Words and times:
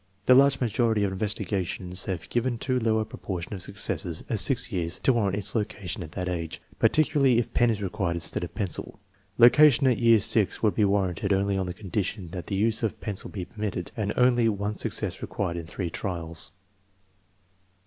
The 0.25 0.33
large 0.33 0.59
majority 0.59 1.03
of 1.03 1.11
investigations 1.11 2.05
have 2.05 2.27
given 2.31 2.57
too 2.57 2.79
low 2.79 2.97
a 2.97 3.05
proportion 3.05 3.53
of 3.53 3.61
successes 3.61 4.23
at 4.31 4.39
6 4.39 4.71
years 4.71 4.97
to 4.97 5.13
warrant 5.13 5.35
its 5.37 5.53
location 5.53 6.01
at 6.01 6.13
that 6.13 6.27
age, 6.27 6.59
particularly 6.79 7.37
if 7.37 7.53
pen 7.53 7.69
is 7.69 7.83
required 7.83 8.15
instead 8.15 8.43
of 8.43 8.55
pencil. 8.55 8.99
Location 9.37 9.85
at 9.85 9.99
year 9.99 10.17
VI 10.19 10.47
would 10.63 10.73
be 10.73 10.85
warranted 10.85 11.31
only 11.31 11.55
on 11.55 11.67
the 11.67 11.73
condition 11.75 12.29
that 12.31 12.47
the 12.47 12.55
use 12.55 12.81
of 12.81 12.99
pencil 12.99 13.29
be 13.29 13.45
permitted 13.45 13.91
and 13.95 14.11
only 14.17 14.49
one 14.49 14.73
success 14.73 15.21
required 15.21 15.55
in 15.55 15.67
three 15.67 15.91
trials. 15.91 16.49